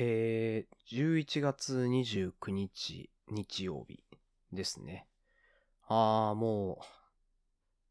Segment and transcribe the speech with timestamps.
[0.00, 4.04] えー、11月29日、日曜日
[4.52, 5.08] ですね。
[5.88, 6.80] あー、も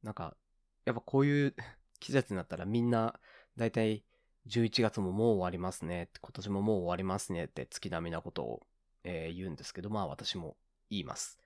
[0.03, 0.37] う、なんか、
[0.85, 1.55] やっぱこういう
[1.99, 3.19] 季節になったらみんな、
[3.57, 4.05] だいたい
[4.47, 8.67] 11月ももう終わりますね、今年ももう終わりますねって月並みなことを、
[9.03, 10.55] えー言うんですけど、まあ私も
[10.89, 11.37] 言います。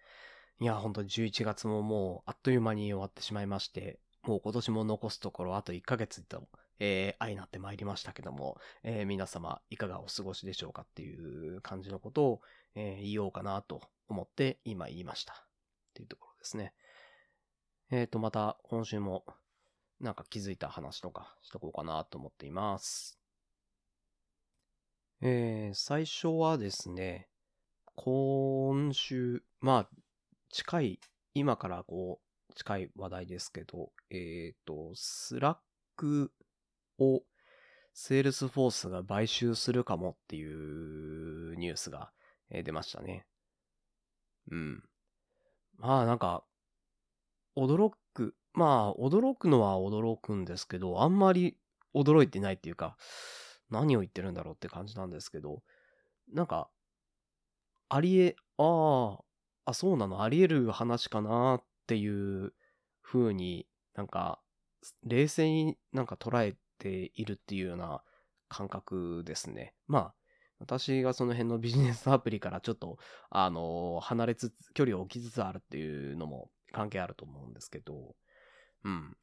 [0.59, 6.47] いや、本当に11月ももうあっという間に終わってしまいまして、もう今年も残すところあと1ヶ月と、
[6.83, 12.41] えー、相なってまいりましたけども、えー皆様いかがお過ごしでしょうかっていう感じのことを、
[12.73, 15.33] えー言おうかなと思って今言いました。
[15.33, 15.35] っ
[15.93, 16.73] ていうところですね。
[17.91, 19.25] えっ、と、また今週も
[19.99, 23.19] なんか気づいた話とかしとこうかなと思っています。
[25.21, 27.29] えー、最初はですね、
[27.95, 29.89] 今週、まあ、
[30.49, 30.99] 近い、
[31.35, 36.31] 今からこう、近い話題ですけど、えっ、と、 Slack
[37.01, 37.23] を
[37.93, 42.11] Salesforce が買収するかもっていうニュースが、
[42.49, 43.25] 出ましたね。
[44.51, 44.83] うん。
[45.77, 46.43] まあなんか、
[47.55, 51.57] 驚く、まあ驚くのは驚くんですけど、あんまり
[51.95, 52.97] 驚いてないっていうか、
[53.69, 55.63] 何を言ってるんだろうって感じなんですけど、
[56.33, 56.69] なんか、
[57.87, 62.53] ありえ、ああ、あ、そうなの、あり得る話かなっていう
[63.01, 64.41] 風になんか、
[65.03, 68.01] 冷静になんか捉えているっていうような
[68.49, 69.75] 感覚ですね。
[69.87, 70.13] まあ、
[70.59, 72.97] 私がその辺のビジネスアプリからちょっと、
[73.29, 78.15] あの、離れつつ、距離を置きつつあるっていうのも関係あると思うんですけど、
[78.83, 79.15] うん。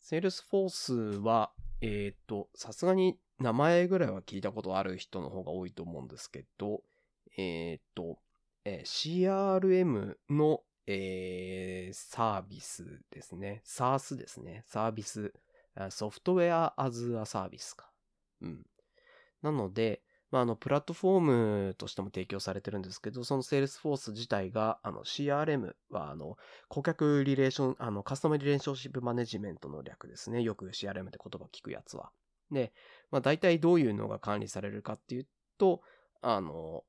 [0.00, 6.82] Salesforce は、えっ、と、さすがに名前ぐらいは聞いたことある人の方が多いと思うんですけど、
[7.36, 8.18] えっ、と、
[8.64, 13.62] えー CRM の、えーサービスですね。
[13.64, 14.64] SaaS ですね。
[14.66, 15.32] サービス。
[15.76, 17.90] あソフトウェアアズアサービスか。
[18.40, 18.66] うん。
[19.42, 21.20] なので、まあ、あの、プラットフォー
[21.68, 26.36] ムとしても提供されてるんですけど、その Salesforce 自体が、あの、CRM は、あの、
[26.68, 30.42] 顧客リレーション、あの、カスタマーリレーションシップマネジメントの略ですね。
[30.42, 32.10] よく CRM って言葉聞くやつは。
[32.50, 32.72] で、
[33.10, 35.26] まあ、大体どういうのが管理されるかっていう
[35.58, 35.82] と、
[36.22, 36.84] あの、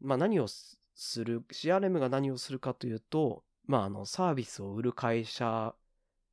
[0.00, 5.74] まあ、何をすする、CRM が何をするかというと、まあ、あの、サービスを売る会社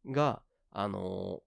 [0.07, 0.41] が、
[0.71, 1.41] あの、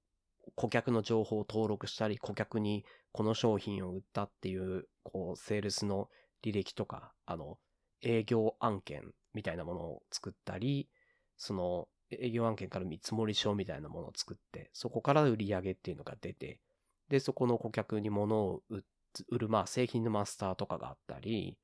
[0.54, 6.08] 顧客の情報を登録したり、顧客にこの商品を売ったっていう、こう、セールスの
[6.44, 7.58] 履歴とか、あの、
[8.02, 10.88] 営業案件みたいなものを作ったり、
[11.36, 16.60] その、営業案件から見積もり書みたいなものを作って、そこから売り上げっていうのが出て、
[17.08, 21.58] で、そこの顧客に物を売る、まあ、製品のマスターとかがあったり、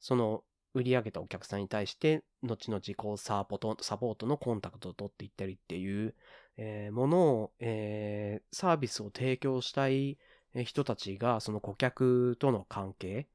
[0.00, 0.42] その、
[0.74, 6.14] 売り上げたお客さんに対して、後々こうサポート、サポートのコンタクトを取っていったりっていう、
[6.56, 10.18] えーものを、えーサービスを提供したい
[10.64, 13.28] 人たちが、その顧客との関係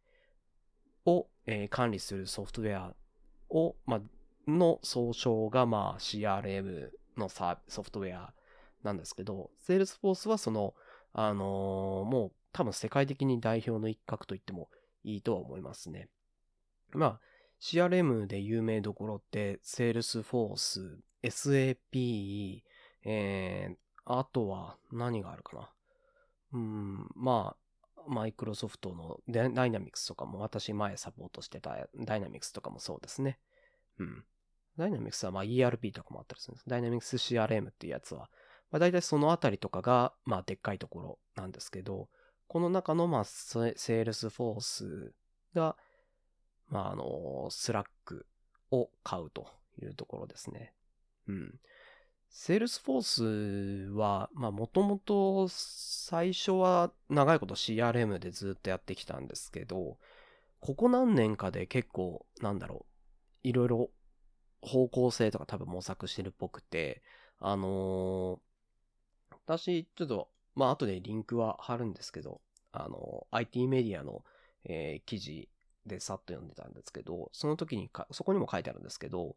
[1.05, 2.95] を、えー管理するソフトウェア
[3.49, 4.01] を、まあ、
[4.47, 8.33] の総称が、まあ、CRM のサーソフトウェア
[8.83, 10.73] なんですけど、Salesforce はその、
[11.13, 14.69] あのーもう多分世界的に代表の一角と言っても
[15.03, 16.09] いいとは思いますね。
[16.93, 17.19] まあ、
[17.61, 22.63] CRM で有名どころって、Salesforce、SAP、
[23.03, 23.75] えー、
[24.05, 25.69] あとは何があるかな。
[26.53, 33.39] うん、まあ、マイクロソフトのダイナミクスとかも私前サポートしてたダイナミクスとかもそうですね。
[33.99, 34.23] うん。
[34.77, 36.69] Dynamics はまあ ERP とかもあったりするんです。
[36.69, 38.29] Dynamics CRM っていうやつは、
[38.71, 42.09] まあ大体そのあたりとかがまあでっかいところなんですけど、
[42.47, 45.13] この中のまあ Salesforce
[45.53, 45.75] が、
[46.69, 48.25] まああの、 Slack
[48.71, 49.47] を買うと
[49.81, 50.73] いうところですね。
[51.27, 51.59] うん。
[52.33, 59.97] Salesforce は、まあもともと最初は長いこと CRM でずっとやってきたんですけど、
[60.61, 62.85] ここ何年かで結構、なんだろ
[63.43, 63.89] う、いろいろ
[64.61, 67.01] 方向性とか多分模索してるっぽくて、
[67.39, 68.39] あのー
[69.45, 74.23] 私、ちょっと、まあ後でリンクは貼るんですけど、あの IT メディアの、
[74.63, 75.49] えー記事
[75.85, 79.35] でさっと読んでたんですけど、その時にか、そこにも書いてあるんですけど、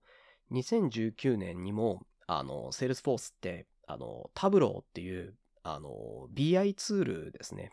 [0.52, 7.72] 2019年にも、あの、Salesforce って、あの、タブローっていう、あの、BI ツールですね。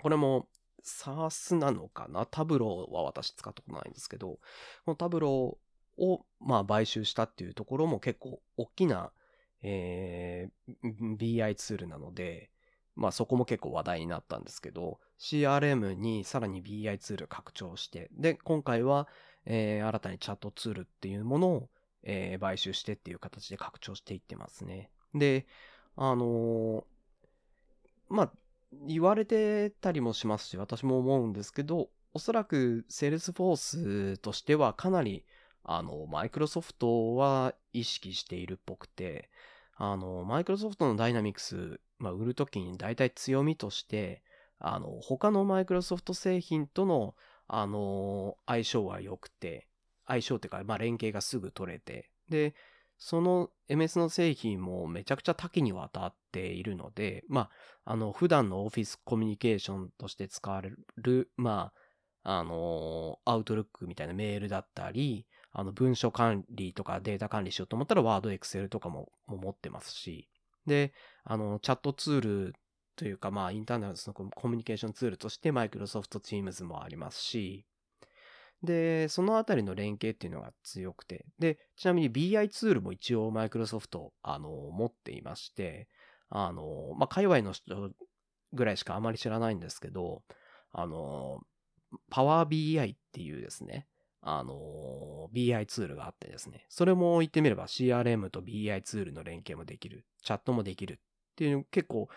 [0.00, 0.48] これも、
[0.84, 2.26] SARS なのかな？
[2.26, 4.40] タブローは私使ったことないんですけど、こ
[4.88, 9.12] のタブローを、まあ、買収したっていうところも結構大きな、
[9.62, 12.50] えー BI ツールなので、
[12.96, 19.06] まあそこも結構話題になったんですけど、CRM にさらに BI ツール拡張して、で、今回は、
[19.44, 21.68] えー新たにチャットツールっていうものを、
[22.02, 24.90] えー買収してっていう形で拡張していってますね。
[25.14, 25.46] で、
[25.96, 26.84] あの
[28.08, 28.32] まあ、
[28.86, 35.24] 言われてたりもしますし、私も思うんですけど、おそらく Salesforce としてはかなり、
[35.64, 39.30] あの、マイクロソフトは意識しているっぽくて、
[39.76, 44.22] あの、マイクロソフトのダイナミクス、まあ、売るときに大体強みとして、
[44.58, 47.14] あの、他のマイクロソフト製品との、
[47.48, 49.68] あの、相性は良くて、
[50.12, 52.54] 相性っていうか、まあ、連携がすぐ取れて、で、
[52.98, 57.50] その MS の製品もめちゃくちゃ多岐にわたっているので、ま
[57.84, 61.72] あ、あの、普段のオフィスコミュニケーションとして使われる、ま
[62.24, 70.28] あ、あの、アウトルックみたいなメールだったり、あの、文書管理とかデータ管理しようと思ったら、ワード、エクセルとかも持ってますし、
[70.66, 70.92] で、
[71.24, 72.54] あの、チャットツール
[72.94, 77.66] というか、まあ、インターネットのコミュニケーションツールとして、マイクロソフト Teams もありますし、
[78.62, 85.88] で、そのあたりの連携っていうのが強くて、で、ちなみに BI ツールも一応マイクロソフト、あの、持っていまして、
[86.28, 87.90] あの、まあ、界隈の人
[88.52, 90.22] ぐらいしかあまり知らないんですけど、
[90.72, 91.40] あの、
[92.10, 93.86] パワー BI っていうですね、
[94.20, 102.08] あの、BI ツールがあってですね、それも言ってみれば CRM と BI ツールの連携もできる、チャットもできるっていう結構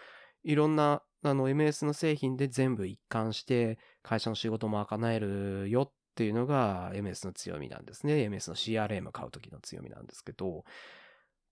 [0.43, 8.27] いろんなあの MS の製品で全部一貫して会社の仕事も賄えるよっていうのが MS の強みなんですね。
[8.29, 10.63] MS の CRM 買う時の強みなんですけど、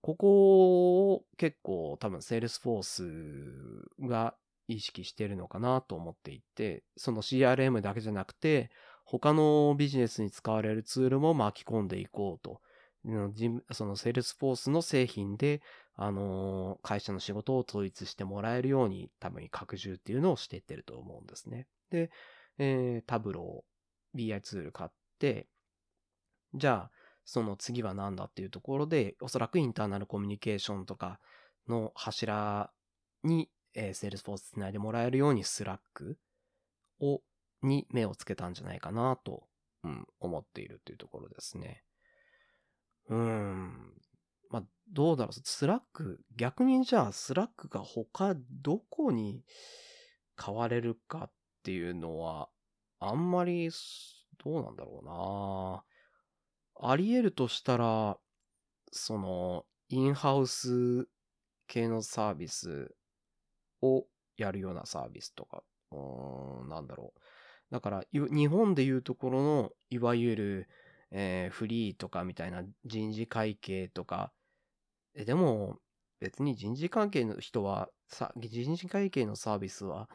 [0.00, 4.34] ここを結構多分 Salesforce が
[4.68, 8.70] 意識してるのかなと思っていて、その CRM だけじゃなくて、
[9.04, 12.60] 他のビジネスに使われるツールも巻き込んでいこうと。
[13.72, 15.60] その Salesforce の製品で、
[15.96, 21.66] あの会社の仕事を統一してもらえるように多分拡充っていうのをしていってると思うんですね。
[21.90, 22.10] で、
[22.58, 23.73] えー、タブロー、
[24.14, 25.48] BI ツール買って、
[26.54, 26.90] じゃあ、
[27.24, 31.20] その次は何だっていうところで、おそらく internal communication とか
[31.68, 32.70] の柱
[33.22, 35.78] に、えー、Salesforce つないでもらえるように Slack
[37.00, 37.22] を、
[37.62, 39.44] に目をつけたんじゃないかなと、
[39.82, 41.82] うん、思っているというところですね。
[43.08, 43.94] うーん。
[44.50, 44.62] まあ、
[44.92, 45.40] どうだろう。
[45.42, 49.44] Slack、逆にじゃあ Slack が他どこに
[50.36, 51.32] 買われるかっ
[51.62, 52.48] ていうのは、
[53.06, 53.70] あんまり、
[54.42, 58.18] どうなんだろうなあり得るとしたら、
[58.90, 61.06] その、インハウス
[61.66, 62.94] 系のサービス
[63.82, 64.06] を
[64.36, 65.62] やるようなサービスとか、
[65.92, 67.20] うん、なんだろう。
[67.70, 70.68] だから、日本でいうところの、いわゆる、
[71.10, 74.32] えー、フリーとかみたいな人事会計とか、
[75.14, 75.78] え、でも、
[76.20, 80.08] 別に人事関係の人は、さ、人事会計のサービスは、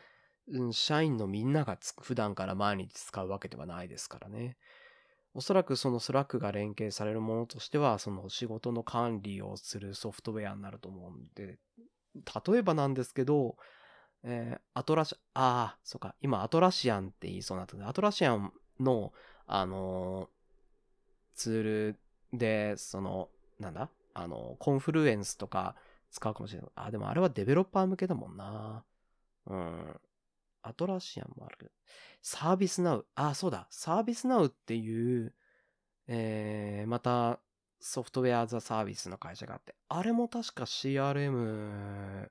[0.52, 4.58] うん、社員のみんなが普段から毎日使うわけではないですからね。
[5.34, 11.60] おそらくその Slack が連携されるものとしては、その仕事の管理をするソフトウェアになると思うんで、
[12.16, 13.56] 例えばなんですけど、
[14.24, 19.14] えー、 Atlassia、ああ、そうか、今 Atlassian って言いそうになった Atlassian の、
[19.46, 20.28] あのー、
[21.36, 22.00] ツール
[22.34, 23.30] で、その、
[23.60, 25.76] なんだあの、コンフルエンスとか
[26.12, 26.70] 使うかもしれない。
[26.76, 28.84] あ、でもあれはデベロッパー向けだもんな。
[29.46, 30.00] うん。
[30.62, 31.72] アトラシアンもあるけど、
[32.22, 33.08] サービスナウ。
[33.16, 33.68] あ、そうだ。
[33.70, 35.34] サービスナウっていう、
[36.08, 37.40] えー、また、
[37.82, 42.30] ソフトウェアザサービスの会社があって、あれも確か CRM、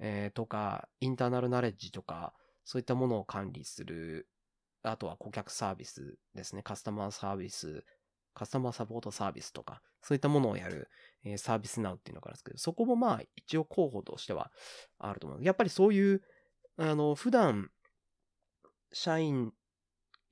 [0.00, 4.28] えー、とか、インターナルナレッジとか、そういったものを管理する、
[4.82, 6.62] あとは顧客サービスですね。
[6.62, 7.84] カスタマーサービス、
[8.34, 10.88] カスタマーサポートサービスとか、そういったものをやる、
[11.24, 14.50] えー、サービスナウっていうのがあるんですけど、そこもまあ一応候補としては
[14.98, 15.44] あると思う。
[15.44, 16.22] やっぱりそういう
[16.76, 17.70] あの、普段、
[18.92, 19.52] 社員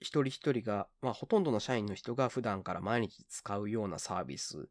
[0.00, 4.68] 一人一人が、まあ、ほとんどの社員の人が普段から毎日使うようなサービス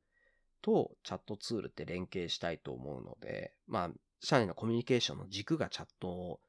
[0.61, 3.89] とチャットツールって連携したいと思うので、まあ、
[4.21, 6.39] 社内のコミュニケーションの軸がチャット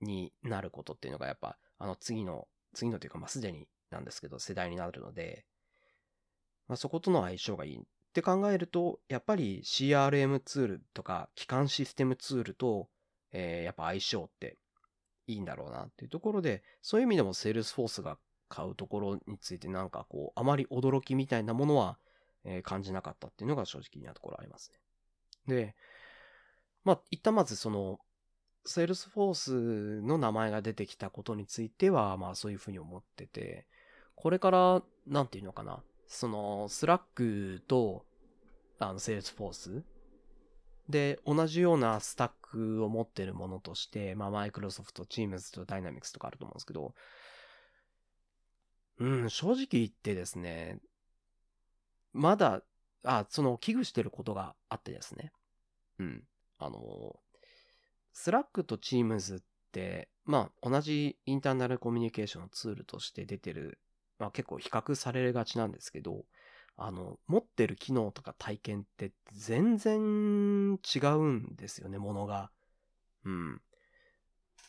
[0.00, 5.44] になることっていうのがやっぱ、あの次の、次のというか、まあ、すでになんですけど、世代になるので、
[6.68, 7.78] まあ、そことの相性がいい。
[7.78, 7.80] っ
[8.14, 12.88] て考えると、やっぱり CRM ツールとか、基幹システムツールと
[13.38, 14.56] えー、やっぱ相性って
[15.26, 18.16] いいんだろうなっていうところで、そういう意味でもセールスフォースが
[18.48, 21.98] 買うところについてなんかこう、あまり驚きみたいなものは、
[22.44, 24.72] えー、感じなかったっていうのが正直なところあります
[25.46, 25.54] ね。
[25.54, 25.74] で、
[26.82, 27.98] まあ、一旦まずその、
[28.64, 33.66] セールスフォースの名前が出てきたことについては、まあそういうふうに思ってて、
[34.14, 38.06] これから、なんていうのかな、その、スラックと、
[38.78, 39.84] あの、セールスフォース
[40.88, 46.94] で、同じようなスタックを持ってるものとして、まあ、マイクロソフト、チームズとダイナミクスとかあると思うんですけど、
[48.98, 50.78] うん、正直言ってですね、
[52.12, 52.62] まだ、
[53.04, 55.32] あ、その、危惧してることがあってですね。
[55.98, 56.24] うん。
[56.58, 57.20] あの、
[58.12, 59.38] スラックとチームズっ
[59.72, 63.78] て、まあ、同じインターナルコミュニケーションのツールとして出てる、
[64.18, 66.24] まあ結構比較されがちなんですけど、
[66.76, 72.50] あの、持ってる機能とか体験って全然違うんですよね、ものが。
[73.24, 73.60] うん。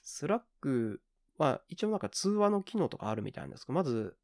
[0.03, 1.01] スラック
[1.37, 4.17] は一応なんか通話の機能とかあるみたいなんですけど、まず、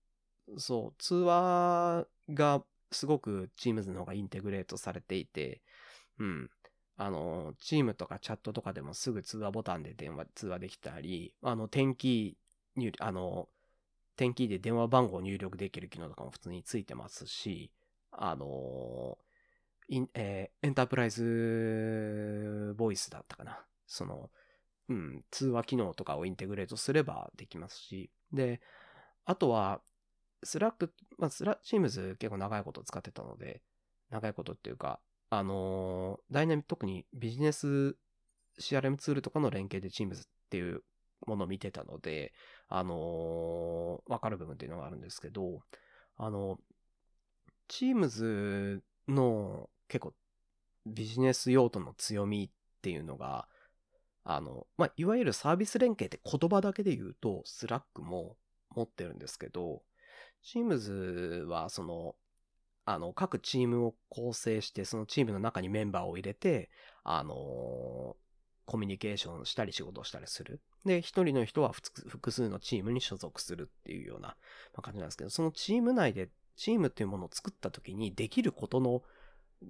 [0.57, 5.61] そう、通話がすごく Teams の方がインテグレートされていて、
[6.19, 6.49] うん。
[6.95, 13.49] あの、チームとかチャットとかでもすぐ通話ボタンで電話、通話できたり、あの、点キー入、あの、
[14.15, 17.71] 点キーで電話番号を入力できる機能とかも普通についてますし、
[18.11, 19.17] あの、
[19.89, 23.59] インえーエンタープライズボイスだったかな。
[23.87, 24.29] その、
[24.89, 28.61] うん、通話機能とかをインテグレートすればできますし、で、
[29.25, 29.81] あとは、
[30.43, 33.61] スラック、まあ、スラ、チームズ結構長いこと使ってたので、
[34.09, 37.95] 長いことっていうか、あのーダイナミック、特にビジネス
[38.59, 40.83] CRM ツールとかの連携で Teams っていう
[41.25, 42.33] ものを見てたので、
[42.69, 45.61] あのーわかる部分っていうのがあるんですけど、
[46.17, 46.59] あの、
[47.69, 50.13] Teams の結構
[50.85, 52.49] ビジネス用途の強みっ
[52.81, 53.47] ていうのが、
[54.23, 58.37] あの、まあ、いわゆるサービス連携って言葉だけで言うと、Slack も
[58.75, 59.81] 持ってるんですけど、
[60.43, 62.15] Teams はその、
[62.85, 66.69] あの、各チームを構成して、そのチームの中にメンバーを入れて、
[67.03, 68.15] あの
[68.65, 70.61] コミュニケーションしたり仕事をしたりする。
[70.85, 74.35] で、一人の人は複数のチームに所属するっていうような
[74.81, 79.03] 感じなんですけど、そのチーム内で、チームっていうものを作った時にできることの、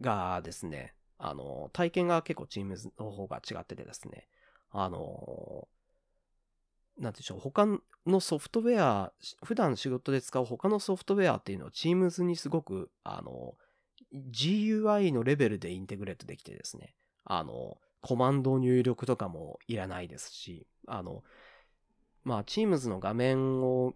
[0.02, 4.28] がですね、あの、体験が結構チームの方が違っててですね、
[4.72, 5.68] あの、
[6.98, 7.68] なんていうんでしょう、他
[8.06, 13.56] のソフトウェア、普段仕事で使う他のソフトウェアっていうのを Teams にすごく、あの、
[14.14, 21.24] GUI のレベルでインテグレートできてですね、あの、コマンド入力とかもいらないですし、あの、
[22.24, 23.96] まあ、Teams の画面を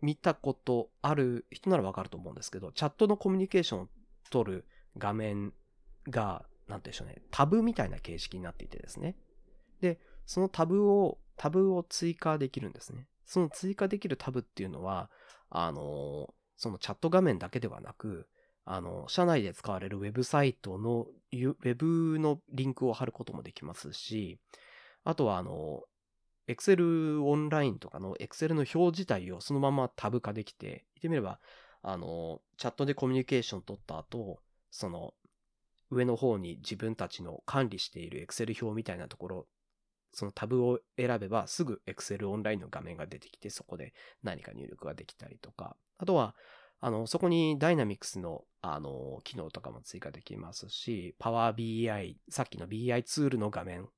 [0.00, 3.88] 見たことある人ならわかると思うんですけど、チャットのコミュニケーションを
[4.30, 4.64] 取る
[4.96, 5.52] 画面
[6.08, 9.16] が、なんていうんでしょうね、タブみたいな形式になっていてですね。
[9.80, 13.08] で、そのタブを、タブを追加できるんですね。
[13.24, 15.10] その追加できるタブっていうのは、
[15.50, 18.28] あの、そのチャット画面だけではなく、
[18.64, 24.38] あの、社内で使われるウェブサイトの、ウェブのリンクを貼ることもできますし、
[25.04, 25.82] あとはあの、
[26.48, 31.40] Excel オンラインとかの Excel の表自体をそのままタブ化できて、言ってみれば、
[31.82, 35.14] あの、チャットでコミュニケーション取った後、その、
[35.90, 39.46] 上の方に自分たちの管理している Excel 表みたいなところ、
[40.12, 43.92] そのタブを選べばすぐ Excel オンラインの画面が出てきて、そこで
[44.22, 46.34] 何か入力ができたりとか、あとは、
[46.80, 53.88] あの、そこに Dynamics の、あの、機能とかも追加できますし、Power BI、さっきの BI ツールの画面、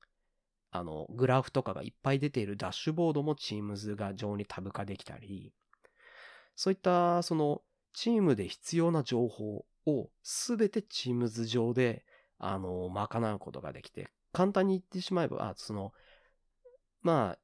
[0.70, 5.52] あの、グラフとかがいっぱい出ているダッシュボードも Teams が上にタブ化できたり、
[6.54, 12.04] そういった、その、チームで必要な情報をすべて Teams 上で、
[12.38, 15.92] あの、賄うことができて、簡単に言ってしまえば、あその、
[17.02, 17.38] まあ、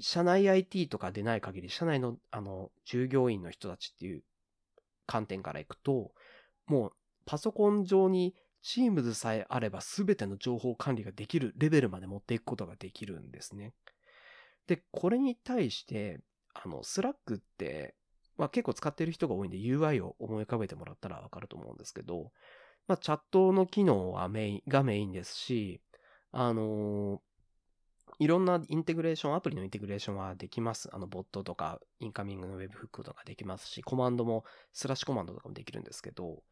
[0.00, 4.22] 社内 IT とかでない限り、社内の、あの、従業員の人たちっていう
[5.06, 6.12] 観点からいくと、
[6.66, 6.92] もう、
[7.26, 13.72] パソコン上に Teams さえあれば全ての情報管理ができるレベルまで持っていくことができるんですね。
[14.66, 16.20] で、これに対して、
[16.54, 17.94] あの、Slack って、
[18.36, 22.32] まあ結構使ってる人が多いんで UI を思い浮かべてもらったらわかると思うんですけど、
[22.88, 25.80] まあチャットの機能はメイン、がメインですし、
[26.32, 27.20] あの
[28.18, 30.88] いろんなインテグレーション、アプリのインテグレーションはできます。
[30.92, 36.42] あの、ボットとか、インカミングのウェブフックとかできますし、コマンドも、スラッシュコマンドとかもできるんですけど、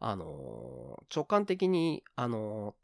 [0.00, 2.74] あの直感的に、あの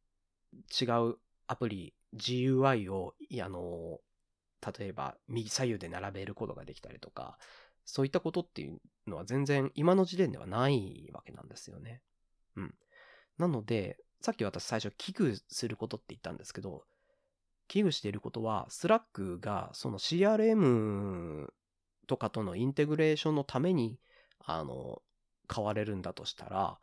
[0.81, 4.01] 違うアプリ、GUI を、あの
[4.79, 7.39] 例えば、右左右で並べることができたりとか、
[7.85, 12.03] そういったことっていうのは全然今の時点ではないわけなんですよね。
[12.57, 12.75] うん。
[13.39, 16.85] なので、さっき私最初危惧することって言ったんですけど、
[17.71, 21.47] 危惧していることは、スラックがその CRM
[22.09, 23.97] とかとのインテグレーションのために、
[24.41, 25.01] あの、
[25.53, 26.79] 変われるんだとしたら、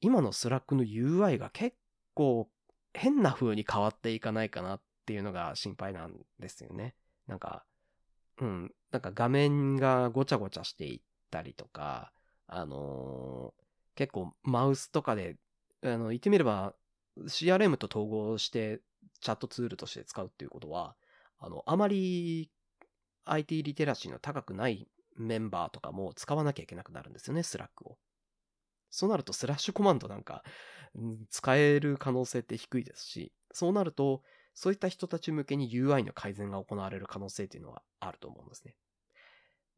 [0.00, 1.76] 今のスラックの UI が結
[2.14, 2.50] 構
[2.92, 6.96] 変な風に変わっていかないかなっていうのが心配なんですよね。
[7.28, 7.64] なんか、
[8.40, 11.00] うん、なんか画面がごちゃごちゃしていっ
[11.30, 12.12] たりとか、
[12.48, 13.62] あのー
[13.94, 15.36] 結構マウスとかで、
[15.82, 16.74] あの、言ってみれば
[17.26, 18.80] CRM と統合して
[19.20, 20.96] チャットツールとして使うっていうことは、
[21.38, 22.50] あの、あまり
[23.24, 27.98] IT リテラシーの高くないメンバーとかも使わなきゃいけなくなるんですよね、スラックを。
[28.90, 30.42] そうなるとスラッシュコマンドなんか、
[31.30, 34.22] 使える可能性って低いですし、そうなると、
[34.54, 38.76] そういった人たち向けに UI の改善が行われる可能性っていうのはあると思うんですね。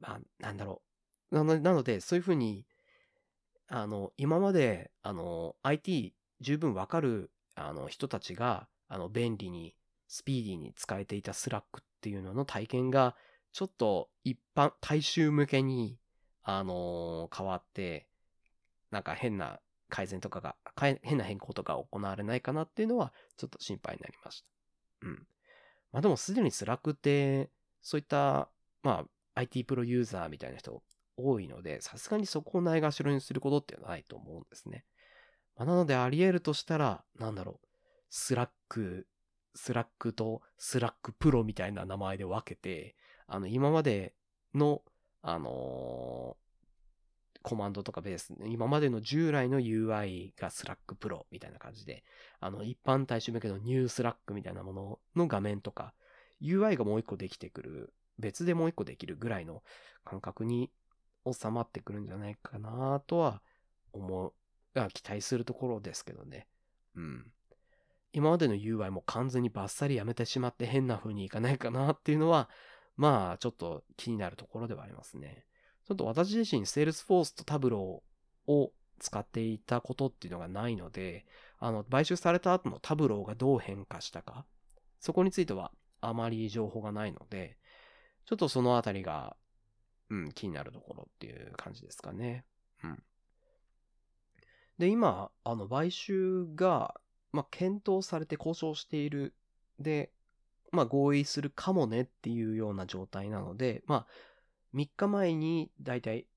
[0.01, 0.83] まあ、なんだろ
[1.31, 1.35] う。
[1.37, 2.67] なのなので、そういうふうに、
[3.69, 9.75] あの、今まで、あの、IT 十分わかる、あの、人たちが、あの、便利に、
[10.07, 13.17] スピーディーに使えていたスラックっていうのの体験が、
[13.53, 15.99] ちょっと一般、大衆向けに、
[16.43, 18.07] あの変わって、
[18.91, 20.57] なんか変な改善とかが、
[21.03, 24.47] 変な変更とか行われないかなっていうのは、ちょっと心配になりました。
[25.09, 25.27] うん。
[25.93, 27.51] まあでもすでにスラックって、
[27.81, 28.51] そういった、
[28.83, 30.83] まあ IT プロユーザーみたいな人
[31.17, 34.85] 多いので、さすがにそこをないがしろにすることっていうのはないと思うんですね。
[35.57, 37.67] まあ、なのであり得るとしたら、なんだろう、
[38.17, 39.09] スラック、
[39.57, 42.95] スラックとスラックプロみたいな名前で分けて、
[43.27, 44.15] あの、今まで
[44.55, 44.83] の、
[45.21, 46.37] あの
[47.43, 52.05] コマンドとかベース、今までの従来の UI が Slack Pro みたいな感じで、
[52.39, 55.93] あの、一般大衆向けのニュー Slack みたいなものの画面とか、
[56.41, 59.65] UI がもう一個できてくる、別でもう一個できるぐらいの
[60.05, 60.71] 感覚に
[61.27, 63.43] 収まってくるんじゃないかなとは
[63.93, 64.33] 思う、
[64.93, 66.47] 期待するところですけどね。
[66.95, 67.27] うん。
[68.15, 72.49] 今までの UI も完全にバッサリやめてしまって変な風にいかないかなっていうのは、
[72.97, 75.45] まあ、ちょっと気になるところではありますね。
[75.85, 81.27] ちょっと私自身、Salesforce とタブローを使っていたことっていうのがないので、
[81.59, 84.47] あの、買収された後のタブローがどう変化したか、
[85.01, 87.59] そこについてはあまり情報がないので、
[88.27, 89.37] ちょっとそのあたりが、
[90.09, 92.45] うん、気になるところっていう感じですかね。
[92.85, 93.03] うん。
[94.79, 96.95] で、今、あの、買収が、
[97.35, 99.35] まあ、検討されて交渉している。
[99.81, 100.13] で、
[100.71, 104.07] まあ、合意するかもねっていうような状態なので、まあ、
[104.73, 106.29] 3日前にだいたい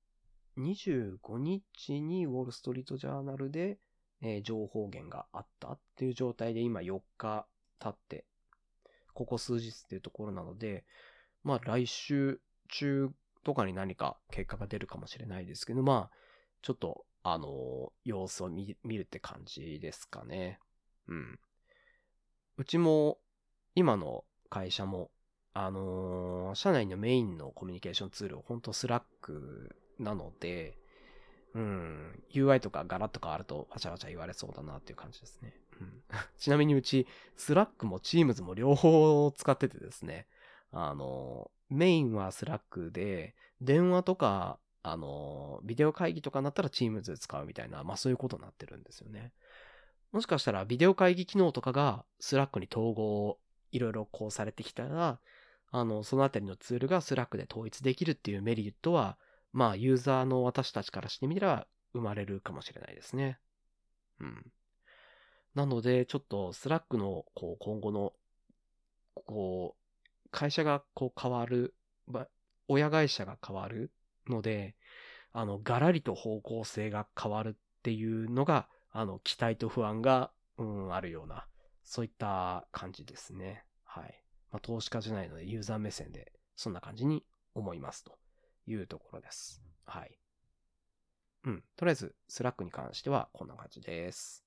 [0.58, 3.78] 25日にウォールストリートジャーナルで、
[4.22, 7.46] えー、情報源があったっていう状態で今4日
[7.78, 8.24] 経って、
[9.14, 10.84] ここ数日っていうところなので、
[11.44, 13.10] まあ来週中
[13.44, 16.16] とかに何か結果が出るかもしれないですけど、まあ、
[16.62, 20.58] ちょっと、あのー、様子を見るって感じですかね。
[21.08, 21.38] うん。
[22.56, 23.18] うちも、
[23.74, 25.10] 今の会社も、
[25.54, 30.78] あのー、社内のメインのコミュニケーションツール、本当スラックなので、
[31.54, 35.54] うん、UI とかガラッとかあるとわちゃわちゃ言われそうだなっていう感じですね。
[35.80, 36.02] うん、
[36.38, 40.26] ちなみにうち、スラックも Teams も両方使っててですね、
[40.72, 49.32] あのー、メインはスラックで、電話とか、あのー、ビデオ会議とかになったら Teams 使うみたいな、まあそういうことになってるんですよね。
[50.12, 53.38] もしかしたらビデオ会議機能とかがスラックに統合
[53.72, 55.18] いろいろこうされてきたら、
[55.70, 59.18] あの、そのあたりのツールがスラックで統一できるっていうメリットは、
[59.52, 63.38] まあ、ユーザーの私たちからしてみれば生まれるかもしれないですね。
[64.20, 64.52] うん。
[65.54, 68.12] なので、ちょっとスラックの、こう、今後の、
[69.14, 71.74] こう、会社がこう変わる、
[72.68, 73.90] 親会社が変わる
[74.26, 74.74] ので、
[75.32, 81.46] あの、ガラリと方向性が変わるっていうのが、あの、期待と不安が、うん、あるような、
[81.84, 83.64] そういった感じですね。
[83.84, 84.24] はい。
[84.50, 88.18] まあ、投資家じゃないのでユーザー目線でそんな感じに思いますと
[88.66, 89.62] いうところです。
[89.84, 90.18] はい。
[91.44, 91.64] うん。
[91.76, 94.44] とりあえず、 Slack に関してはこんな感じです。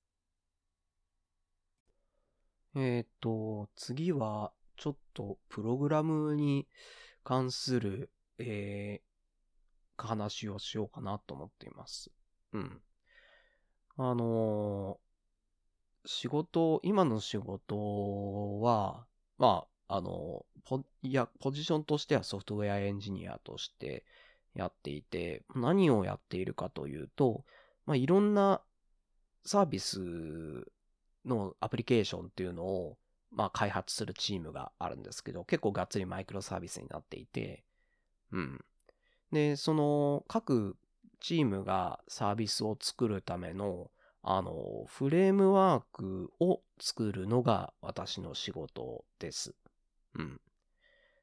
[2.76, 6.68] えっ、ー、と、次は、ちょっとプログラムに
[7.24, 12.10] 関する、えー、話をしようかなと思っています。
[12.52, 12.82] うん。
[13.96, 19.06] あのー、仕事、今の仕事は、
[19.38, 24.04] まあ、あの、ポ、いや、ポジションとしてはソフトウェアエンジニアとして
[24.54, 27.44] やっていて、何をやっているかというと、
[27.86, 28.62] まあ、いろんな
[29.44, 30.00] サービス
[31.24, 32.96] のアプリケーションっていうのを、
[33.30, 37.64] まあ、開発するチームがあるんですけど、結構がっつりマイクロサービスになっていて、
[38.30, 38.64] うん。
[39.32, 40.76] で、その各
[41.22, 43.90] チームがサービスを作るための、
[44.22, 49.54] あの、フレームワークを作るのが私の仕事です。
[50.14, 50.40] うん。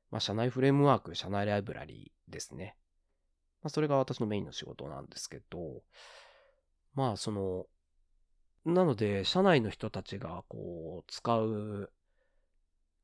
[0.10, 2.76] まあ、社内フレームワーク、社内ライブラリーですね。
[3.62, 5.84] まあ、それが私のメインの仕事なんですけど、
[6.96, 7.66] まあ、その、
[8.66, 11.92] なので、社内の人たちが、こう、使う、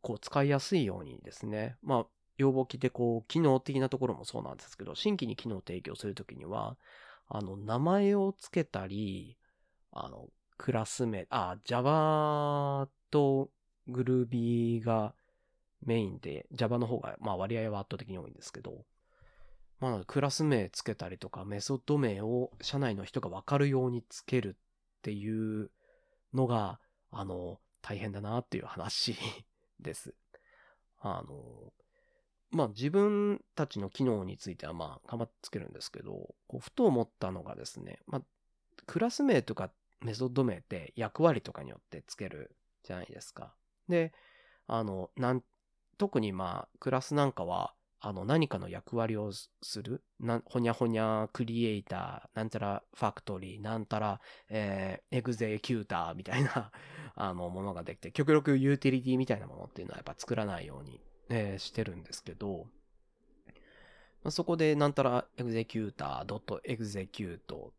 [0.01, 2.05] こう、使いやすいようにですね、まあ、
[2.38, 6.78] 要望聞いて、こう、機能的なところもそうなんですけど、新規に機能を提供するときには、
[7.28, 9.38] あの、名前を付けたり、
[9.91, 13.50] あの、クラス名、あ、Java と
[13.89, 15.13] Groovy が
[15.86, 18.86] メインで、Java の方が、まあ割合は圧倒的に多いんですけど、
[19.80, 25.69] まあ、クラス名つけたりとか、メソッド名を社内の人がわかるようにつけるっていう
[26.34, 26.80] のが、
[27.12, 29.15] あの、大変だなっていう話
[29.80, 30.15] です。
[31.00, 31.74] あの、
[32.51, 38.21] まあ自分たちの機能についてはまあ、かまつけるんですけど、こうふと思ったのがですね、まあ、
[38.86, 43.55] クラス名とかメソッド名って役割とかによってつけるじゃないですか。
[43.89, 44.13] で、
[44.67, 45.43] あの、なん、
[45.97, 56.71] 特にまあ、クラスなんかは、あの、何かの役割をする、な、ほにゃほにゃ Creator、なんたら Factory、なんたら、えー、 Executor みたいな
[57.15, 62.67] あの、ものができて、極力 Utility みたいなものっていうのはやっぱ作らないように、えー、してるんですけど、
[64.23, 67.73] まあ、そこでなんたら Executor、dot execute、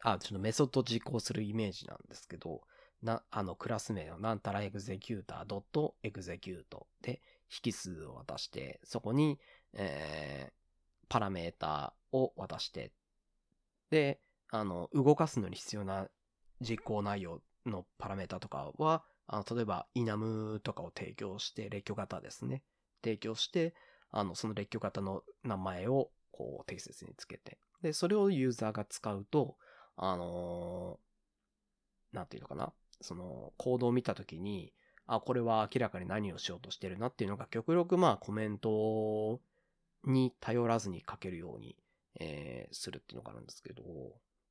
[0.00, 2.62] あ、ちょっとメソッド実行するイメージなんですけど、
[3.02, 7.20] な、あの、クラス名のなんたら Executor dot execute で
[7.64, 9.38] 引数を渡して、そこに、
[9.74, 10.52] えー、
[11.08, 12.92] パラメータを渡して、
[13.90, 16.08] で、あの、動かすのに必要な
[16.60, 22.62] 実行内容のパラメータとかは、あの、例えば、 enum とかを提供して、列挙型ですね。
[23.02, 23.74] 提供して、
[24.10, 27.58] あの、その列挙型の名前を、こう、適切につけて。
[27.82, 29.56] で、それをユーザーが使うと、
[29.96, 32.72] あのー、なんていうのかな？
[33.00, 34.72] その、コードを見たときに、
[35.06, 39.40] あ、これは明らかに何をしようとしてるなっていうのが、極力まあコメント
[40.04, 41.76] に頼らずに書けるように、
[42.20, 43.82] えー、するっていうのがあるんですけど、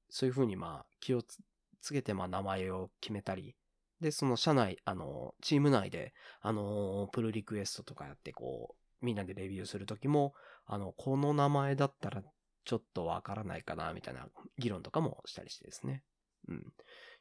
[0.10, 3.56] そういうふうにまあ気をつけてまあ名前を決めたり、
[4.02, 10.34] で、その社内、あの、チーム内で、あの、プルリクエストとかやってこう、みんなでレビューするときも、
[10.66, 12.24] あの、この名前だったら
[12.66, 16.04] ちょっとわからないかな、みたいな議論とかもしたりしてですね。
[16.48, 16.74] うん。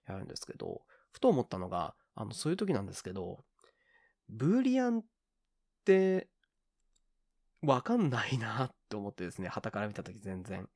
[0.07, 3.45] やるんですけど、ふと思ったのが、あの、そういう時なんですけど、
[4.31, 5.05] ブーリアンっ
[5.85, 6.29] て、
[7.63, 10.67] わかんないなって思ってですね、旗から見た時全然。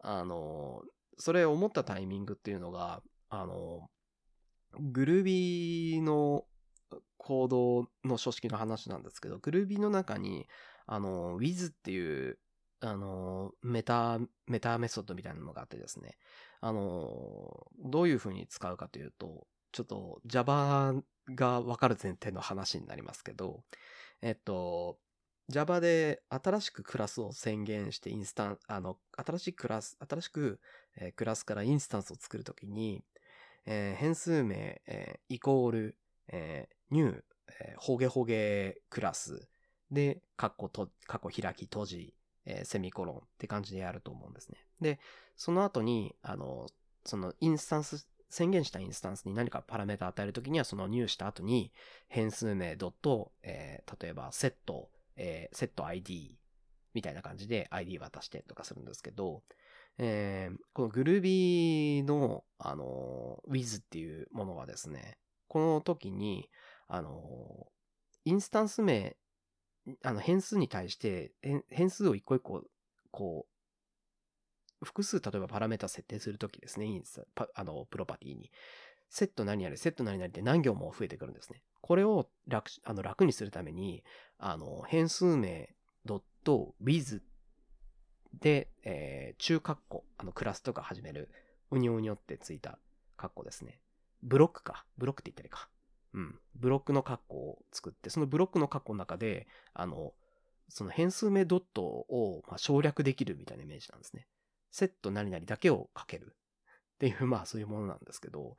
[0.00, 0.82] あの、
[1.16, 3.88] それ思ったタイミングっていうのが、あの、
[4.80, 6.44] グルービーの
[7.18, 10.46] コードの書式の話なんですけど、 Groovy の中に、
[10.86, 12.38] あの、 with っていう、
[12.80, 16.18] あの、メタ、メタメソッドみたいなのがあってですね、
[16.60, 20.94] あの、どういう風に使うかというと、ちょっと Java
[21.34, 23.62] がわかる前提の話になりますけど、
[24.20, 24.98] えっと、
[25.48, 30.60] Java で新しくクラスを宣言してインスタン、あの、新しいクラス、新しく、
[30.96, 33.04] え、クラスからインスタンスを作るときに、
[33.66, 35.98] えー、変数名、えー、イコール、
[36.28, 37.24] えー、new、
[37.60, 39.48] えー、ほげほげクラス
[39.90, 42.14] で、カッコと、カッコ開き閉じ、
[42.46, 44.58] えー、セミコロンって感じでやると思うんですね。
[44.80, 44.98] で、
[45.36, 46.66] その後に、あの、
[47.04, 51.70] そのインスタンス宣言したインスタンスに何かパラメータ与えるときには、その入した後に、
[52.08, 56.38] 変数名ドット、えー、例えば、セット、えー、セット ID
[56.94, 59.42] みたいな感じで ID 渡してとかするんですけど、
[59.98, 66.48] えー、この Groovy の、あの、with っていうものはですね、この時に、
[66.88, 67.66] あの、
[68.24, 69.16] インスタンス名、
[70.02, 71.32] あの、変数に対して、
[71.68, 72.62] 変数を一個一個、
[73.10, 73.46] こ
[74.80, 78.50] う、複数、例えばパラメータ設定するときですね、インスタ、あの、プロパティに。
[79.10, 81.62] セット何々、セット何々って何行も増えてくるんですね。
[81.82, 84.02] これを楽、あの、楽にするために、
[84.38, 85.74] あの、変数名
[86.06, 87.20] .with
[88.34, 91.30] で、えー、中括弧、あの、クラスとか始める、
[91.70, 92.78] うにょうにょってついた
[93.16, 93.80] 括弧ですね。
[94.22, 94.84] ブロックか。
[94.98, 95.68] ブロックって言ったらいいか。
[96.14, 96.38] うん。
[96.54, 100.12] ブロックの括弧を作って、そのブロックの括弧の中で、あの、
[100.68, 104.26] その変数名ドットを、まあ、省略できるみたいなイメージなんですね。
[104.70, 106.34] セット何々だけをかける
[106.94, 108.56] っていう、 まあそういうものなんですけど、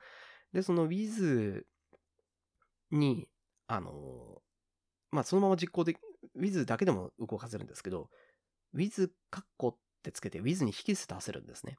[0.54, 1.66] で、その Wiz
[2.92, 3.28] に、
[3.68, 4.42] あの、
[5.12, 5.98] まあそのまま実行で、
[6.38, 8.10] Wiz だけでも動かせるんですけど、
[8.76, 11.78] Wiz カッコってつけて Wiz に引数出せるんですね。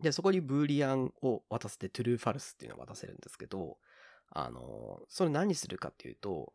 [0.00, 3.78] で、そこにブーリアンを渡せて true false っていうのを渡せるんですけど、
[4.30, 6.52] あの、それ何するかっていうと、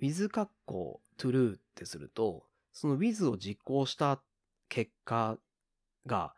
[0.00, 4.22] with カッコ true ってすると、その with を実行した
[4.68, 5.38] 結果
[6.06, 6.34] が、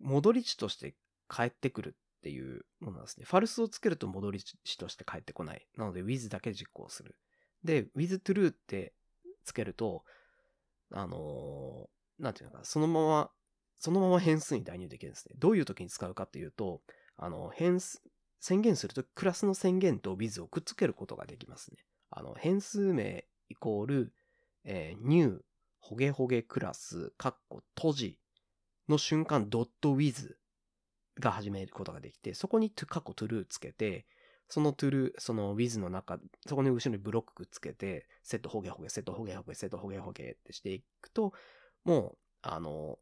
[0.00, 0.94] 戻り値として
[1.26, 3.26] 返ってくるっていうものなんですね。
[3.26, 5.66] ファルスをつけると戻り値として返ってこない。
[5.76, 7.16] なので with だけ実行する。
[7.64, 8.94] で、with true って
[9.44, 10.04] つけると、
[10.92, 13.30] あのー、なんていうのかな、そのまま、
[13.78, 15.34] そのまま変数に代入できるんですね。
[15.38, 16.82] どういう時に使うかっていうと、
[17.16, 18.02] あの、変数、
[18.40, 21.78] 宣言するとクラスの宣言と with をくっつけることができますね。
[22.10, 24.12] あの、変数名イコール、
[24.64, 25.44] えー、new
[25.78, 28.18] ほげほげクラス、カッコ閉じ
[28.88, 30.34] の瞬間、ドット with
[31.20, 34.06] が始めることができて、そこに過去 true つけて、
[34.48, 41.32] その true、その with の中、そこに後ろにブロックつけて、セットホゲホゲ、セットホゲホゲ、セットホゲホゲってしていくと、
[41.84, 42.98] もう、あの、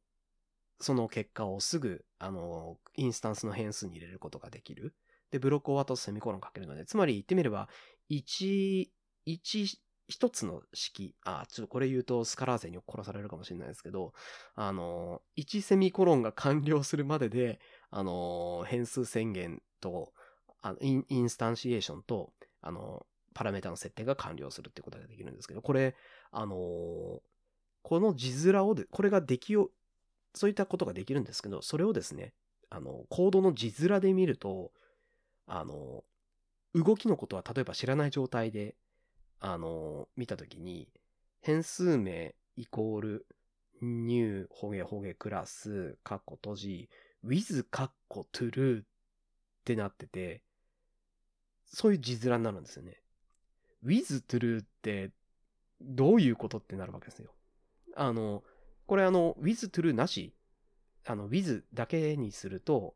[0.81, 4.95] その結果をすぐ、あの、インスタンスの変数に入れることができる。
[5.31, 7.69] で、ブロックを渡すセミコロンかけるので、つまり言ってみれば、
[8.09, 8.93] 1、
[9.25, 14.13] 一、一つの式、あ、ちょっとこれ言うとスカラーゼに殺されるかもしれないですけど、
[14.55, 20.13] あの、1セミコロンが完了するまでで、あの、変数宣言と、
[20.67, 25.95] あのインスタンシエーションと、あの、パラメータの設定が完了するってことができるんですけど、これ、
[26.33, 27.21] あの
[27.83, 29.71] この字面をで、これができよ、
[30.35, 32.33] そういったことができるんですけど、それをですね、
[32.69, 34.73] あの、コードの字面で見ると、
[35.47, 36.03] あの、
[36.75, 38.75] 動きのことは例えば知らない状態で、
[39.39, 40.89] あの、見たときに、
[41.43, 43.27] 変数名イコール、
[43.81, 46.89] ニュー、ホゲホゲクラス、カッコ閉じ、
[47.25, 48.85] with カッコ true っ
[49.65, 50.43] てなってて、
[51.67, 53.01] そういう字面になるんですよね。
[53.85, 55.11] with true って
[55.81, 57.33] どういうことってなるわけですよ。
[57.97, 58.43] あの、
[58.87, 60.35] これあの、with true なし、
[61.05, 62.95] あの、with だけにすると、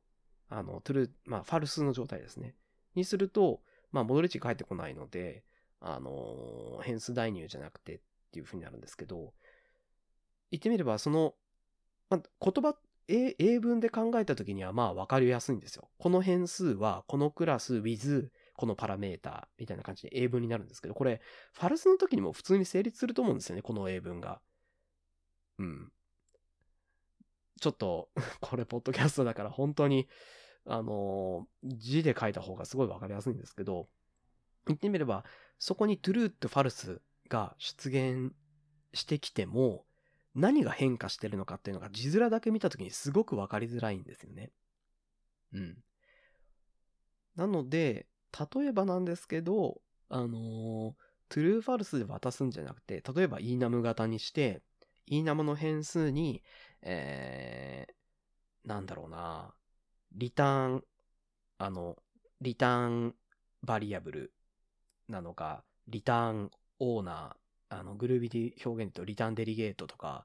[0.49, 2.55] あの、true、まあ、ファルスの状態ですね。
[2.95, 5.45] にすると、まあ、戻り値返ってこないので、
[5.81, 8.01] あの、変数代入じゃなくてっ
[8.33, 9.33] ていう風になるんですけど、
[10.51, 11.35] 言ってみれば、その、
[12.09, 12.77] まあ、言葉、
[13.09, 15.89] 英英文で考えた時にはまあ分かりやすいんですよ。
[15.99, 21.23] この変数はこのクラス with このパラメータみたいな感じで英文になるんですけど、これ、
[21.55, 24.43] ファルスの時にも普通に成立すると思うんですよね、この英文が。
[25.59, 25.91] うん。
[27.59, 28.11] ちょっと
[28.43, 30.11] これ、ポッドキャストだから本当に、
[30.67, 33.89] あの、字で書いた方がすごいわかりやすいんですけど、
[34.67, 35.25] 言ってみれば、
[35.59, 38.35] そこに true と false が出現
[38.93, 39.87] してきても、
[40.35, 44.53] 何が変化してるのかっていうのが字面だけ見たときにすごくわかりづらいんですよね。
[45.55, 45.83] うん。
[47.37, 48.07] なので、
[48.39, 50.93] 例えばなんですけど、あのー、
[51.31, 54.63] true false で渡すんじゃなくて、例えば enum 型にして、
[55.09, 56.43] enum の変数に、
[56.83, 59.55] えー、なんだろうな、
[60.13, 60.85] リターン、
[61.59, 61.97] あの、
[62.41, 63.15] リターン
[63.63, 64.33] バリアブル
[65.09, 70.25] なのか、リターンオーナー、あの、グルービーで表現とリターンデリゲートとか、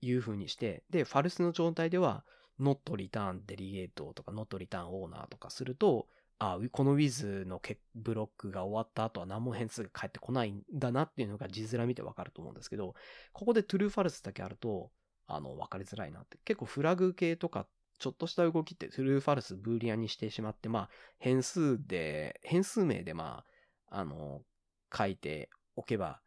[0.00, 2.24] いう風にして、で、ファルスの状態では、
[2.60, 6.08] not return デリゲートとか not return オーナーとかすると、
[6.38, 7.60] あ、この with の
[7.94, 12.94] ブロックが終わった後は何も変数が返ってこないんだなっていうのが字面見てわかると思うんですけど、
[13.32, 14.90] ここで true false だけあると、
[15.26, 16.38] あの、わかりづらいなって。
[16.44, 17.66] 結構フラグ系とか、
[17.98, 23.44] ちょっとした動きって true false ブーリアにしてしまって、まあ、変数で、変数名でま
[23.90, 24.42] あ、あの、
[24.96, 26.22] 書いておけばっ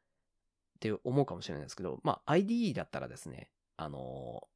[0.82, 4.47] て思うかもしれないですけど、まあ、IDE だったらですね、あの、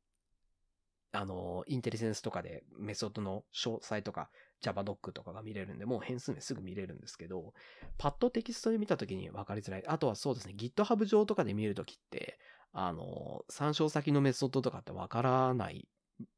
[1.16, 4.30] あの、インテリセンスとかでメソッドの詳細とか
[4.62, 7.54] JavaDoc とかが見れるんで、もう変数名すぐ見れるんですけど、
[7.98, 9.84] パッドテキストで見たときに分かりづらい。
[9.88, 12.40] あとはそうですね、GitHub 上とかで見るときって、
[12.74, 15.88] あの、参照先のメソッドとかって分からない、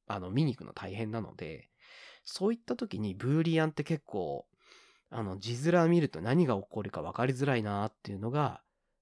[0.07, 1.69] あの、見に行くの大変なので、
[2.23, 4.45] そういったときにブーリアンって結構、
[5.09, 8.61] あの、字面見ると何が起こるか分かりづらいなっていうのが、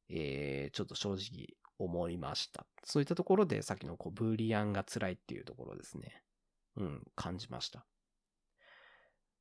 [0.10, 2.66] えー、ちょっと正直思いました。
[2.84, 6.22] そういったところで、さっきのこうブーリアンが辛いっていうところですね。
[6.78, 7.86] うん、感じました。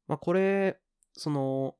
[0.06, 0.78] まあ、これ、
[1.12, 1.76] その、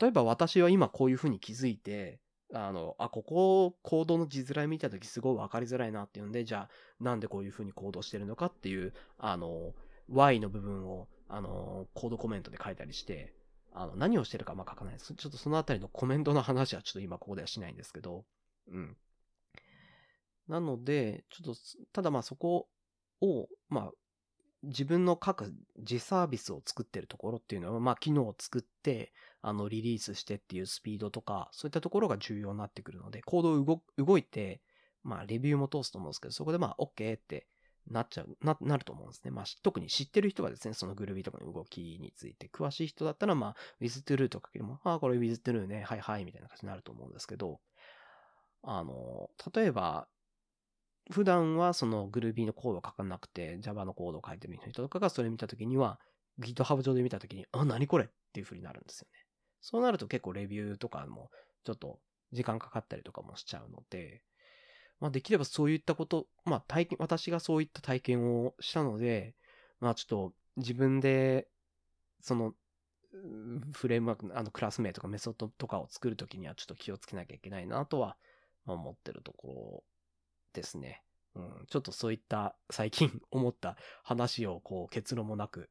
[0.00, 2.20] 例えば私は今こういうふうに気づいて、
[2.54, 9.74] あの、あ、ここ、コードの字面見たときすごい分かりづらいなっていうんで、じゃあ、なんでこういうふうにコードしてるのかっていう、あの、
[10.08, 13.34] Y の部分を、あの、コードコメントで書いたりして、
[13.72, 15.14] あの、何をしてるかまあ書かないです。
[15.14, 18.24] ちょっとそのあたりのコメントの話はちょっと今ここではしないんですけど、
[18.70, 18.96] うん。
[20.52, 21.60] なので、ちょっと、
[21.94, 22.68] ただまあそこ
[23.22, 23.92] を、まあ、
[24.62, 34.60] 自分の各自サービスを作ってるところっていうのは、まあ、機能を作って、あの、リリースしてっていうスピードとか、そういったところが重要になってくるので、コード動動いて、
[35.02, 37.48] まあ、レビューも通すと思うんですけど、そこでまあ、OK って
[37.90, 39.30] なっちゃう、な、なると思うんですね。
[39.30, 47.58] まあ、特に知ってる人はですね、そのグルービーとかの動きについて詳しい人だったら、まあ、WithTrue とかけても、ああ、これ WithTrue ね、はいはい、みたいな感じになると思うんですけど、
[48.62, 50.06] あの、例えば、
[51.12, 55.98] 普段はその Groovy のコードを書かなくて Java のコードを書いてる人とかがそれ見たときには
[56.40, 59.18] GitHub 上で見たときに、あ、何これっていう風になるんですよね。
[59.60, 61.30] そうなると結構レビューとかも
[61.64, 62.00] ちょっと
[62.32, 64.22] 時間かかったりとかもしちゃうので、
[65.00, 69.34] まあできればそういったこと、まあ体験、私がそういった体験をしたので、
[69.80, 71.48] まあちょっと自分で
[72.20, 72.54] その
[73.72, 78.16] フレームワーク、あのクラス名とかメソッドとかを作るときにはちょっと気をつけなきゃいけないなとは
[78.66, 79.84] 思ってるところ
[80.52, 81.02] ですね。
[81.34, 85.70] うん、ちょっとそういった最近 思った話をこう結論もなく、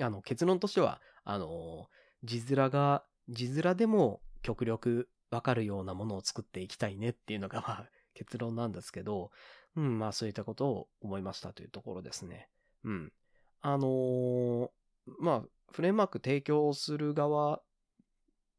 [0.00, 1.88] あの結論としては、あの、
[2.24, 9.30] 字面が、字面でも極力わかるようなものを作っていきたいねっていうのがまあ 結論なんですけど、
[9.76, 12.48] うん、まあそういったことを思いましたというところですね。
[12.84, 13.12] うん。
[13.60, 14.70] あのー、
[15.18, 17.62] まあ、フレームワーク提供する側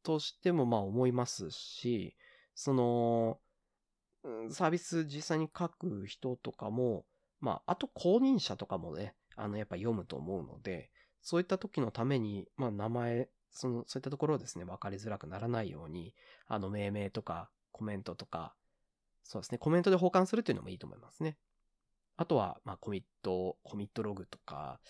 [0.02, 2.16] としてもまあ思いますし、
[2.54, 3.40] その、
[4.50, 7.04] サービス実際に書く人とかも、
[7.40, 16.14] まあ、あと公認者とかもね、あの、やっぱ読むと思うので、そういった時のために、まあ、名前、その、そういったところをですね、分かりづらくならないように、
[16.46, 18.54] あの、命名とか、コメントとか、
[19.22, 21.36] そうですね、コメントで保管するっていうのもいいと思いますね。
[22.16, 24.80] あとは、まあ、コミット、コミットログとか、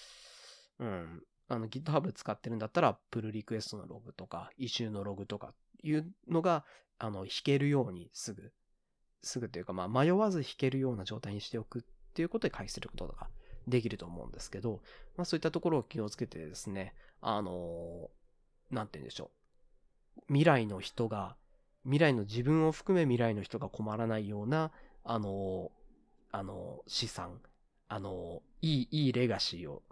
[0.78, 6.64] うん、あの GitHub 使ってるんだったら、プルリクエストのログとか、イシューのログとかいうのが、
[6.98, 8.52] あの、弾けるようにすぐ、
[9.24, 11.82] すぐというか、まあ、迷わず弾けるような状態にしておくっ
[12.14, 13.28] ていうことで回避することが
[13.66, 14.80] できると思うんですけど、
[15.16, 18.10] まあ、そういったところを気をつけてですね、あの
[18.70, 19.30] なんて言うんでしょ
[20.18, 20.20] う。
[20.28, 21.36] 未来の人が、
[21.84, 24.70] 未来の自分を含め未来の人が困らないような、
[25.02, 25.70] あの
[26.30, 27.40] あの資産、
[27.88, 29.82] あのいい、いいレガシーを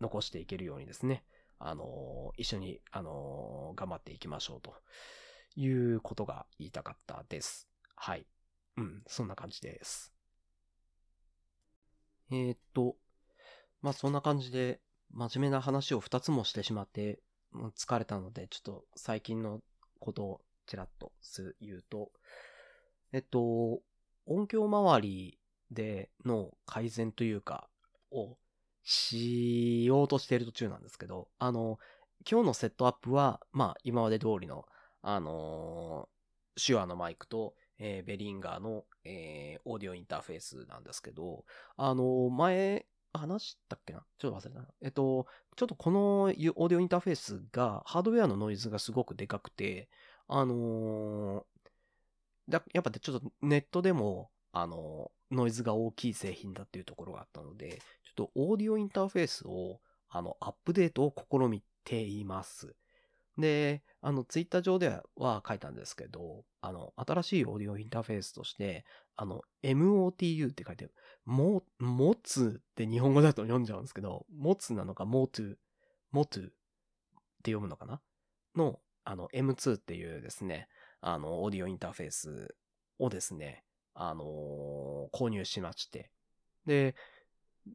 [0.00, 1.24] 残していけるようにですね、
[1.58, 4.74] あの、一緒に、あの、頑張っていきましょうと
[5.56, 7.68] いうことが言いたかったです。
[7.94, 8.26] はい。
[8.76, 10.12] うん、そんな感じです。
[12.30, 12.96] えー、っと、
[13.82, 14.80] まあそんな感じで、
[15.12, 17.20] 真面目な話を2つもしてしまって、
[17.52, 19.60] もう疲れたので、ちょっと最近の
[20.00, 21.12] ことをちらっと
[21.60, 22.10] 言うと、
[23.12, 23.80] えっと、
[24.26, 25.38] 音響周り
[25.70, 27.68] での改善というか、
[28.10, 28.36] を
[28.84, 31.78] しようとしている途中なんですけど、あの、
[32.30, 34.66] 今日のセットアップは、まあ、今まで通りの、
[35.02, 37.54] あのー、手話のマイクと、
[37.86, 41.44] えー、ベリンガーの、えー、オーディオインターフェースなんですけど、
[41.76, 44.06] あの、前、話したっけな？
[44.18, 44.74] ちょっと忘れた。
[44.80, 49.90] えっと、ちょっとこのオーディオインターフェースが、ハードウェアのノイズがすごくでかくて、
[50.28, 51.44] あの
[52.48, 62.74] だやっぱちょっとネットでも、あのノイズが大きい製品だっていうところがあったので、ちょっとオーディオインターフェースを、あの、アップデートを試みています。
[63.36, 68.84] で、あの、ツイッター上では書いたんですけど、あの、新しいオーディオインターフェースとして、
[69.16, 70.94] あの、MOTU って書いてある。
[71.24, 75.56] も、持つって日本語だと読んじゃうんですけど、持つなのか、モトゥ、
[76.12, 76.46] モトゥっ
[77.42, 78.00] て読むのかな？
[78.54, 80.68] の、あの、M2 っていうですね、
[81.00, 82.54] あの、オーディオインターフェース
[82.98, 86.10] をですね、あのー、購入しまして。
[86.66, 86.94] で、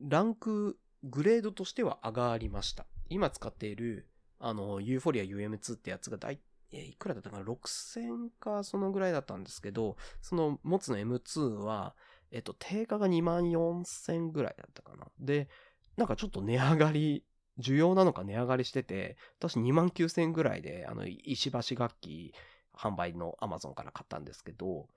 [0.02, 2.86] ランク、グレードとしては上がりました。
[3.10, 4.08] 今使っている、
[4.40, 6.40] あの、ユーフォリア UM2 ってやつが大、
[6.72, 11.96] え、いくらだったかな ?6000 かそのぐらいだったんですけど、その持つの M2 は、
[12.32, 15.08] えっと、定価が2万4000ぐらいだったかな？
[15.20, 15.50] で、
[15.98, 17.26] なんかちょっと値上がり、
[17.60, 22.34] 需要なのか値上がりしてて、私2万9000ぐらいで、あの、石橋楽器
[22.74, 24.88] 販売の Amazon から買ったんですけど、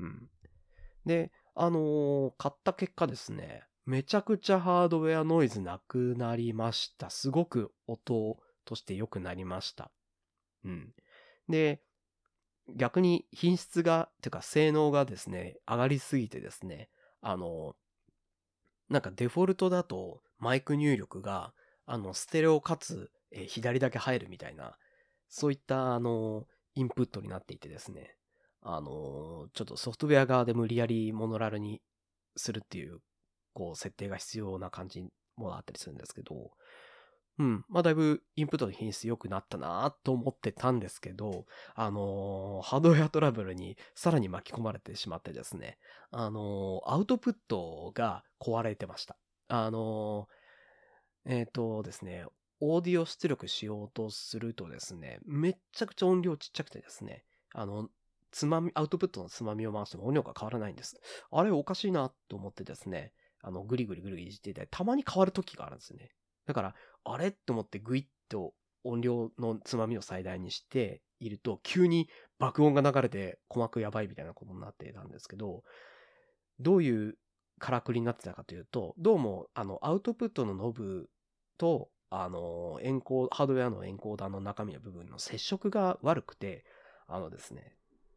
[0.00, 0.28] うん。
[1.06, 7.08] で、あのー、買った結果ですね、めちゃくちゃハードウェアノイズなくなりました。
[7.08, 9.90] すごく音として良くなりました。
[10.64, 10.92] うん。
[11.48, 11.80] で、
[12.76, 16.90] 逆に品質が、てか性能がですね、上がりすぎてですね、
[17.22, 17.74] あの、
[18.90, 21.54] なんかデフォルトだとマイク入力が、
[21.86, 24.76] あの、ステレオかつ、え左だけ入るみたいな、
[25.30, 28.16] そういったあの、インプットになっていてですね、
[28.60, 31.80] あの、ちょっとソフトウェア側で無理やりモノラルに
[32.36, 33.00] するっていう
[33.58, 35.04] こう、設定が必要な感じ
[35.36, 36.52] もあったりするんですけど、
[37.38, 37.64] うん。
[37.68, 45.78] まあ、だいぶインプットの品質良くなったなと思ってたんですけど、あのー、ハードウェアトラブルにさらに巻き込まれてしまってですね、
[46.10, 49.16] あのー、アウトプットが壊れてました。
[49.46, 52.26] あのー、えっ、とですね、
[52.60, 57.24] オーディオ出力しようとするとですね、めっちゃくちゃ音量ちっちゃくてですね、
[57.54, 57.88] あの、
[58.32, 61.00] つまみ、アウトプットのつまみを回しても音量が変わらないんです。
[61.30, 66.10] あれおかしいなと思ってですね、あの、ぐりぐりぐりいじっていたり、たまに変わる時があるんですよね。
[66.48, 67.28] だから、あれ？
[67.28, 72.08] って思ってグイッと音量のつまみを最大にしていると、急に
[72.38, 75.62] 爆音が流れて鼓膜やばいみたいなことになってたんですけど、
[76.58, 77.18] どういう
[77.58, 81.10] からくりになってたかというと、どうも、あの、アウトプットのノブ
[81.58, 86.64] と、あの、エンコー、ハードウェアのエンコーダーの中身の部分の接触が悪くて、
[87.06, 87.74] あのですね、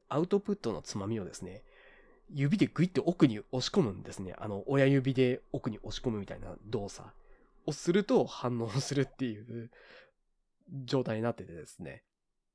[0.08, 1.64] アウトプットのつまみをですね、
[2.34, 4.36] 指でグイって奥に押し込むんですね。
[4.38, 7.10] あの、親指で奥に押し込むみたいな動作
[7.72, 9.72] をすると反応するっていう
[10.86, 12.04] 状態になっててですね。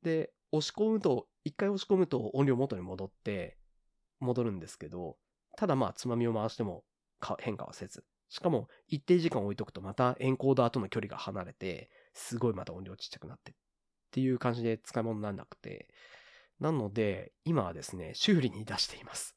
[0.03, 3.59] で、押し込むと、一回押し込むと音量元に戻って、
[4.21, 5.17] 戻るんですけど、
[5.57, 6.85] ただまあ、つまみを回しても
[7.41, 8.05] 変化はせず。
[8.29, 13.55] しかも、一定時間置いとくとまたエンコーダーとの距離が離れて、すごいまた音量ちっちゃくなってっ
[14.11, 15.89] ていう感じで使い物にならなくて、
[16.61, 19.37] なので、今はですね、修理に出しています。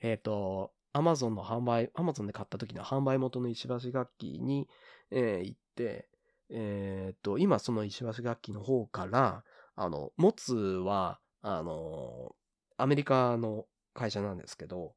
[0.00, 4.68] えっ、ー、と、アマゾンの販売、アマゾンで買った時の販売元の石橋楽器に、
[5.12, 6.08] えー、行って、
[6.50, 9.44] えっ、と、今その石橋楽器の方から、
[9.76, 12.34] あの、モツは、あの、
[12.76, 14.96] アメリカの会社なんですけど、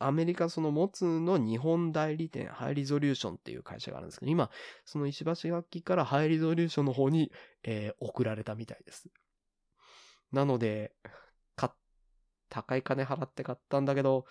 [0.00, 4.50] アメリカそのモツの日本代理店、ハイリゾリューションっていう会社があるんですけど、今、
[4.84, 7.30] その石橋楽器からハイリゾリューションの方に、
[7.62, 9.08] えー送られたみたいです。
[10.32, 10.92] なので、
[12.52, 14.26] 高い金払って買ったんだけど、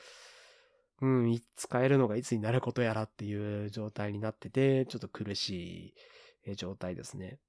[1.01, 5.95] うん、使えるのがいつになることやらっていう状態になってて、ちょっと苦し
[6.45, 7.39] い状態ですね。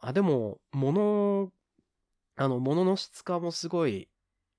[0.00, 1.52] あ、でも、物、
[2.36, 4.08] あの、物の質感もすごい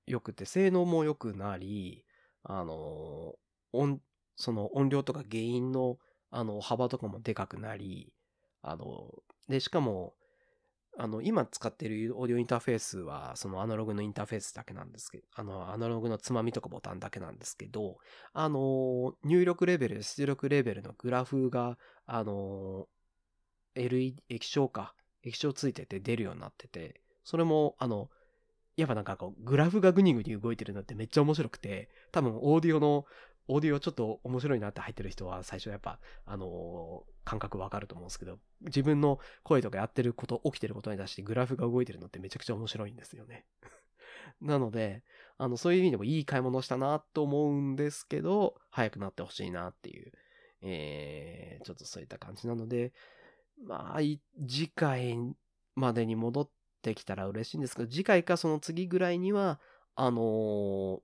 [0.05, 2.05] 良くて、性能も良くなり、
[2.43, 3.35] あの、
[3.71, 3.99] 音、
[4.35, 5.97] その音量とか原因の、
[6.29, 8.13] あの、幅とかもでかくなり、
[8.61, 9.11] あの、
[9.49, 10.15] で、しかも、
[10.97, 17.97] あの、今使ってるオーディオインターフェースは、そのアナログのインターフェースだけなんですけど、あの、アナログのつまみとかボタンだけなんですけど、
[18.33, 22.87] あの、入力レベル、出力レベルのグラフが、あの、
[23.75, 28.09] LED、液晶か、液晶ついてて出るようになってて、それも、あの、
[28.75, 33.05] やっぱなんかこう、グラフがグニグニ動いてるのってめっちゃ面白くて、多分オーディオの、
[33.47, 43.45] オーディオちょっと面白いなって入ってる人は最初やっぱ、あのー感覚わかると思うんですけど、自分の声とかやってること、起きてることに対してグラフが動いてるのってめちゃくちゃ面白いんですよね。
[44.41, 45.03] なので、
[45.37, 50.11] あの、そういう意味でもいい買い物したなと思うんですけど、早くなってほしいなっていう、
[50.61, 52.93] えー、ちょっとそういった感じなので、
[53.65, 53.99] まあ、
[54.47, 55.17] 次回
[55.75, 56.49] までに戻っ
[56.81, 59.59] てきたら嬉しいんですけど、次回かその次ぐらいには、
[59.95, 61.01] あのー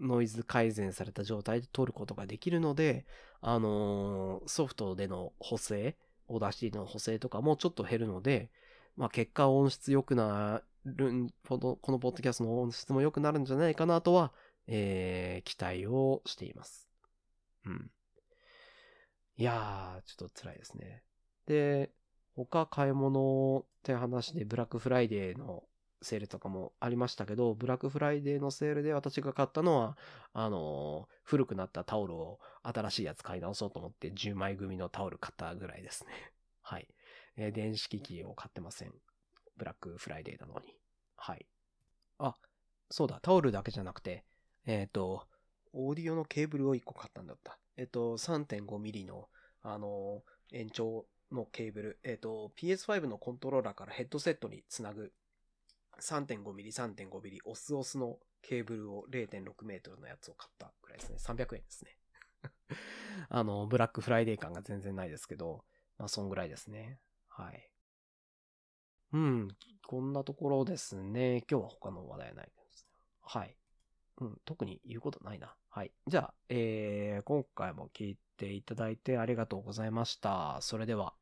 [0.00, 3.06] ノイズ改善された状態で撮ることができるので、
[3.40, 5.96] あのーソフトでの補正、
[6.28, 8.50] Audacity の補正とかもちょっと減るので、
[8.96, 14.32] まあ結果音質良くなるん、このこのポッドキャストの音質も良くなるんじゃないかなとは、
[14.66, 16.88] えー、期待をしています。
[17.64, 17.90] うん。
[19.38, 21.02] いやー、ちょっと辛いですね。
[21.46, 21.90] で、
[22.34, 25.64] 他買い物って話でブラックフライデーの
[26.02, 29.96] セールとかもありましたけど、ブラックフライデーのセールで私が買ったのは、
[30.32, 36.12] あの古くなったタオルを新しいやつ買い直そうと思って10枚組のタオル買ったぐらいですね。
[36.62, 36.88] はい。
[37.36, 38.94] えー電子機器を買ってません。
[39.56, 40.78] ブラックフライデーなのに。
[41.16, 41.46] はい。
[42.18, 42.36] あ、
[42.90, 44.24] そうだ、タオルだけじゃなくて、
[44.64, 45.26] えっ、と、
[45.72, 47.58] オーディオのケーブルを1個買ったんだった。
[47.76, 49.28] えっ、と、3.5ミリの、
[49.62, 50.22] あの
[50.52, 55.12] 延長のケーブル、えっ、と、PS5 のコントローラーからヘッドセットにつなぐ
[56.00, 61.16] 3.5mm、3.5mm、オスオスのケーブルを0.6メートルのやつを買ったくらいですね。
[61.18, 61.98] 300円ですね。
[63.28, 65.64] あの、ブラックフライデー感が全然ないですけど、
[65.98, 67.00] まあ、そんぐらいですね。
[67.28, 67.70] はい。
[69.12, 69.48] うん、
[69.86, 71.44] こんなところですね。
[71.50, 72.90] 今日は他の話題はないですね。
[73.22, 73.56] はい。
[74.18, 75.54] うん、特に言うことないな。
[75.68, 75.92] はい。
[76.06, 80.58] じゃあ、えー、今回も聞いていただいてありがとうございました。
[80.60, 81.14] それでは。